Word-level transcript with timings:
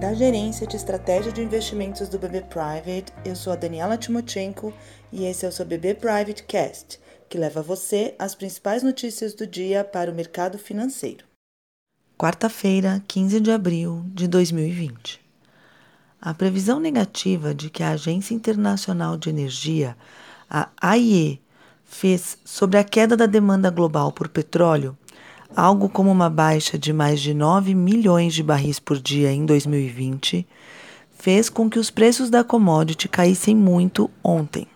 Da 0.00 0.14
Gerência 0.14 0.64
de 0.64 0.76
Estratégia 0.76 1.32
de 1.32 1.42
Investimentos 1.42 2.08
do 2.08 2.20
BB 2.20 2.42
Private, 2.42 3.12
eu 3.24 3.34
sou 3.34 3.52
a 3.52 3.56
Daniela 3.56 3.98
Timochenko 3.98 4.72
e 5.12 5.24
esse 5.24 5.44
é 5.44 5.48
o 5.48 5.52
seu 5.52 5.66
BB 5.66 5.94
Private 5.94 6.44
Cast, 6.44 7.00
que 7.28 7.36
leva 7.36 7.62
você 7.62 8.14
as 8.16 8.32
principais 8.32 8.84
notícias 8.84 9.34
do 9.34 9.44
dia 9.44 9.82
para 9.82 10.08
o 10.08 10.14
mercado 10.14 10.56
financeiro. 10.56 11.24
Quarta-feira, 12.16 13.02
15 13.08 13.40
de 13.40 13.50
abril 13.50 14.04
de 14.14 14.28
2020. 14.28 15.20
A 16.20 16.32
previsão 16.32 16.78
negativa 16.78 17.52
de 17.52 17.68
que 17.68 17.82
a 17.82 17.90
Agência 17.90 18.34
Internacional 18.34 19.16
de 19.16 19.30
Energia, 19.30 19.96
a 20.48 20.68
AIE, 20.80 21.42
fez 21.84 22.38
sobre 22.44 22.78
a 22.78 22.84
queda 22.84 23.16
da 23.16 23.26
demanda 23.26 23.68
global 23.68 24.12
por 24.12 24.28
petróleo, 24.28 24.96
algo 25.54 25.88
como 25.88 26.10
uma 26.10 26.30
baixa 26.30 26.78
de 26.78 26.92
mais 26.92 27.20
de 27.20 27.34
9 27.34 27.74
milhões 27.74 28.34
de 28.34 28.42
barris 28.42 28.78
por 28.78 28.98
dia 28.98 29.32
em 29.32 29.44
2020, 29.44 30.46
fez 31.18 31.48
com 31.48 31.68
que 31.68 31.78
os 31.78 31.90
preços 31.90 32.30
da 32.30 32.44
commodity 32.44 33.08
caíssem 33.08 33.54
muito 33.54 34.10
ontem. 34.22 34.66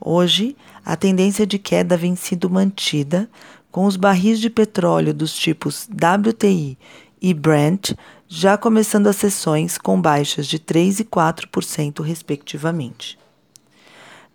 Hoje, 0.00 0.56
a 0.84 0.96
tendência 0.96 1.46
de 1.46 1.58
queda 1.58 1.96
vem 1.96 2.14
sido 2.14 2.48
mantida, 2.48 3.28
com 3.70 3.84
os 3.84 3.96
barris 3.96 4.40
de 4.40 4.48
petróleo 4.48 5.12
dos 5.12 5.36
tipos 5.36 5.88
WTI 5.88 6.78
e 7.20 7.34
Brent 7.34 7.92
já 8.26 8.56
começando 8.56 9.06
as 9.06 9.16
sessões 9.16 9.78
com 9.78 10.00
baixas 10.00 10.46
de 10.46 10.58
3% 10.58 11.00
e 11.00 11.04
4%, 11.04 12.02
respectivamente. 12.02 13.18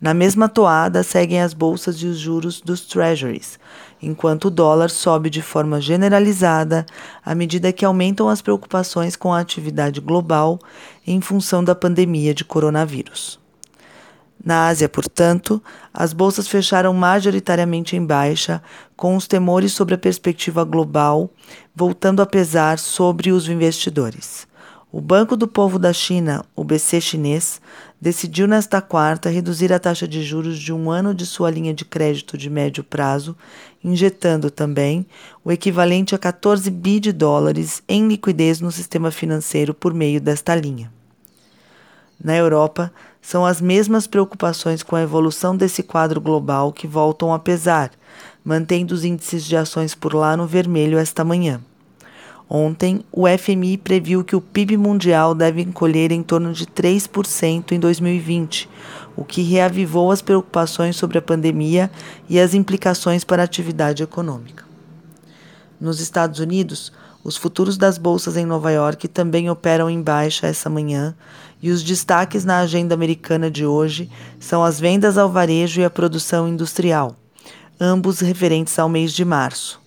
Na 0.03 0.13
mesma 0.13 0.49
toada 0.49 1.01
seguem 1.01 1.41
as 1.41 1.53
bolsas 1.53 1.95
e 2.01 2.07
os 2.07 2.17
juros 2.17 2.59
dos 2.59 2.81
treasuries, 2.81 3.57
enquanto 4.01 4.49
o 4.49 4.51
dólar 4.51 4.89
sobe 4.89 5.29
de 5.29 5.41
forma 5.41 5.79
generalizada 5.79 6.85
à 7.25 7.33
medida 7.33 7.71
que 7.71 7.85
aumentam 7.85 8.27
as 8.27 8.41
preocupações 8.41 9.15
com 9.15 9.33
a 9.33 9.39
atividade 9.39 10.01
global 10.01 10.59
em 11.07 11.21
função 11.21 11.63
da 11.63 11.73
pandemia 11.73 12.33
de 12.33 12.43
coronavírus. 12.43 13.39
Na 14.43 14.67
Ásia, 14.67 14.89
portanto, 14.89 15.63
as 15.93 16.11
bolsas 16.11 16.49
fecharam 16.49 16.93
majoritariamente 16.93 17.95
em 17.95 18.05
baixa, 18.05 18.61
com 18.97 19.15
os 19.15 19.25
temores 19.25 19.71
sobre 19.71 19.95
a 19.95 19.97
perspectiva 19.97 20.65
global 20.65 21.29
voltando 21.73 22.21
a 22.21 22.25
pesar 22.25 22.77
sobre 22.77 23.31
os 23.31 23.47
investidores. 23.47 24.51
O 24.95 25.01
Banco 25.01 25.35
do 25.35 25.47
Povo 25.47 25.79
da 25.79 25.91
China, 25.91 26.45
o 26.55 26.63
BC 26.63 27.01
chinês, 27.01 27.59
decidiu 27.99 28.47
nesta 28.47 28.79
quarta 28.79 29.27
reduzir 29.27 29.73
a 29.73 29.79
taxa 29.79 30.07
de 30.07 30.21
juros 30.21 30.59
de 30.59 30.71
um 30.71 30.91
ano 30.91 31.15
de 31.15 31.25
sua 31.25 31.49
linha 31.49 31.73
de 31.73 31.83
crédito 31.83 32.37
de 32.37 32.47
médio 32.47 32.83
prazo, 32.83 33.35
injetando 33.83 34.51
também 34.51 35.03
o 35.43 35.51
equivalente 35.51 36.13
a 36.13 36.19
14 36.19 36.69
bi 36.69 36.99
de 36.99 37.11
dólares 37.11 37.81
em 37.89 38.07
liquidez 38.07 38.61
no 38.61 38.71
sistema 38.71 39.09
financeiro 39.09 39.73
por 39.73 39.95
meio 39.95 40.21
desta 40.21 40.53
linha. 40.53 40.91
Na 42.23 42.35
Europa, 42.35 42.93
são 43.19 43.43
as 43.43 43.59
mesmas 43.59 44.05
preocupações 44.05 44.83
com 44.83 44.95
a 44.95 45.01
evolução 45.01 45.57
desse 45.57 45.81
quadro 45.81 46.21
global 46.21 46.71
que 46.71 46.85
voltam 46.85 47.33
a 47.33 47.39
pesar, 47.39 47.89
mantendo 48.45 48.93
os 48.93 49.03
índices 49.03 49.43
de 49.43 49.57
ações 49.57 49.95
por 49.95 50.13
lá 50.13 50.37
no 50.37 50.45
vermelho 50.45 50.99
esta 50.99 51.23
manhã. 51.23 51.59
Ontem, 52.49 53.03
o 53.11 53.25
FMI 53.27 53.77
previu 53.77 54.23
que 54.23 54.35
o 54.35 54.41
PIB 54.41 54.77
mundial 54.77 55.33
deve 55.33 55.61
encolher 55.61 56.11
em 56.11 56.21
torno 56.21 56.53
de 56.53 56.65
3% 56.65 57.71
em 57.71 57.79
2020, 57.79 58.69
o 59.15 59.23
que 59.23 59.41
reavivou 59.41 60.11
as 60.11 60.21
preocupações 60.21 60.95
sobre 60.95 61.17
a 61.17 61.21
pandemia 61.21 61.89
e 62.29 62.39
as 62.39 62.53
implicações 62.53 63.23
para 63.23 63.41
a 63.41 63.45
atividade 63.45 64.03
econômica. 64.03 64.65
Nos 65.79 65.99
Estados 65.99 66.39
Unidos, 66.39 66.91
os 67.23 67.37
futuros 67.37 67.77
das 67.77 67.97
bolsas 67.97 68.35
em 68.35 68.45
Nova 68.45 68.71
York 68.71 69.07
também 69.07 69.49
operam 69.49 69.89
em 69.89 70.01
baixa 70.01 70.47
essa 70.47 70.69
manhã, 70.69 71.15
e 71.61 71.71
os 71.71 71.81
destaques 71.81 72.43
na 72.43 72.59
agenda 72.59 72.93
americana 72.93 73.49
de 73.49 73.65
hoje 73.65 74.09
são 74.39 74.63
as 74.63 74.79
vendas 74.79 75.17
ao 75.17 75.31
varejo 75.31 75.79
e 75.79 75.85
a 75.85 75.89
produção 75.89 76.47
industrial, 76.47 77.15
ambos 77.79 78.19
referentes 78.19 78.77
ao 78.77 78.89
mês 78.89 79.13
de 79.13 79.23
março. 79.23 79.82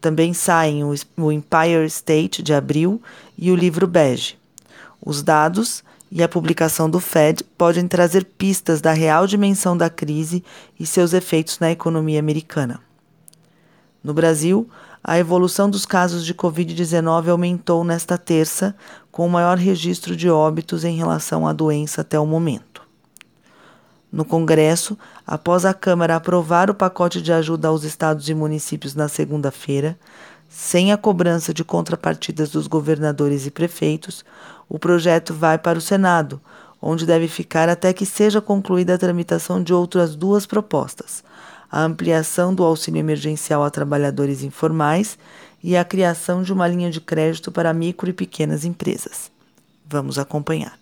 Também 0.00 0.32
saem 0.32 0.82
o 0.84 1.32
Empire 1.32 1.86
State 1.86 2.42
de 2.42 2.54
abril 2.54 3.02
e 3.36 3.50
o 3.50 3.56
livro 3.56 3.86
bege. 3.86 4.38
Os 5.04 5.22
dados 5.22 5.82
e 6.10 6.22
a 6.22 6.28
publicação 6.28 6.88
do 6.88 7.00
Fed 7.00 7.44
podem 7.56 7.86
trazer 7.86 8.24
pistas 8.24 8.80
da 8.80 8.92
real 8.92 9.26
dimensão 9.26 9.76
da 9.76 9.90
crise 9.90 10.42
e 10.78 10.86
seus 10.86 11.12
efeitos 11.12 11.58
na 11.58 11.70
economia 11.70 12.18
americana. 12.18 12.80
No 14.02 14.14
Brasil, 14.14 14.68
a 15.02 15.18
evolução 15.18 15.68
dos 15.68 15.84
casos 15.84 16.24
de 16.24 16.34
Covid-19 16.34 17.28
aumentou 17.28 17.84
nesta 17.84 18.16
terça, 18.16 18.74
com 19.10 19.26
o 19.26 19.30
maior 19.30 19.56
registro 19.56 20.16
de 20.16 20.30
óbitos 20.30 20.84
em 20.84 20.96
relação 20.96 21.46
à 21.46 21.52
doença 21.52 22.00
até 22.00 22.18
o 22.18 22.26
momento. 22.26 22.67
No 24.10 24.24
Congresso, 24.24 24.96
após 25.26 25.64
a 25.64 25.74
Câmara 25.74 26.16
aprovar 26.16 26.70
o 26.70 26.74
pacote 26.74 27.20
de 27.20 27.32
ajuda 27.32 27.68
aos 27.68 27.84
estados 27.84 28.28
e 28.28 28.34
municípios 28.34 28.94
na 28.94 29.08
segunda-feira, 29.08 29.98
sem 30.48 30.92
a 30.92 30.96
cobrança 30.96 31.52
de 31.52 31.62
contrapartidas 31.62 32.50
dos 32.50 32.66
governadores 32.66 33.46
e 33.46 33.50
prefeitos, 33.50 34.24
o 34.68 34.78
projeto 34.78 35.34
vai 35.34 35.58
para 35.58 35.78
o 35.78 35.82
Senado, 35.82 36.40
onde 36.80 37.04
deve 37.04 37.28
ficar 37.28 37.68
até 37.68 37.92
que 37.92 38.06
seja 38.06 38.40
concluída 38.40 38.94
a 38.94 38.98
tramitação 38.98 39.62
de 39.62 39.74
outras 39.74 40.16
duas 40.16 40.46
propostas 40.46 41.22
a 41.70 41.82
ampliação 41.82 42.54
do 42.54 42.64
auxílio 42.64 42.98
emergencial 42.98 43.62
a 43.62 43.70
trabalhadores 43.70 44.42
informais 44.42 45.18
e 45.62 45.76
a 45.76 45.84
criação 45.84 46.42
de 46.42 46.52
uma 46.52 46.66
linha 46.66 46.90
de 46.90 47.00
crédito 47.00 47.52
para 47.52 47.74
micro 47.74 48.08
e 48.08 48.12
pequenas 48.12 48.64
empresas. 48.64 49.30
Vamos 49.84 50.18
acompanhar. 50.18 50.78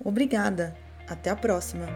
Obrigada. 0.00 0.76
Até 1.08 1.30
a 1.30 1.36
próxima. 1.36 1.86